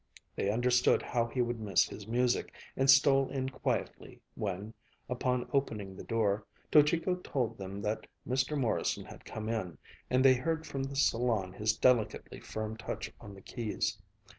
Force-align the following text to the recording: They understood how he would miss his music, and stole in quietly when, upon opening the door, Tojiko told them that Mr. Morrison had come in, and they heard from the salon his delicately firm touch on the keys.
They 0.35 0.49
understood 0.49 1.03
how 1.03 1.27
he 1.27 1.43
would 1.43 1.59
miss 1.59 1.87
his 1.87 2.07
music, 2.07 2.51
and 2.75 2.89
stole 2.89 3.29
in 3.29 3.49
quietly 3.49 4.19
when, 4.33 4.73
upon 5.07 5.47
opening 5.53 5.95
the 5.95 6.03
door, 6.03 6.43
Tojiko 6.71 7.17
told 7.23 7.59
them 7.59 7.83
that 7.83 8.07
Mr. 8.27 8.57
Morrison 8.59 9.05
had 9.05 9.23
come 9.25 9.47
in, 9.47 9.77
and 10.09 10.25
they 10.25 10.33
heard 10.33 10.65
from 10.65 10.81
the 10.81 10.95
salon 10.95 11.53
his 11.53 11.77
delicately 11.77 12.39
firm 12.39 12.77
touch 12.77 13.13
on 13.21 13.35
the 13.35 13.43
keys. 13.43 13.99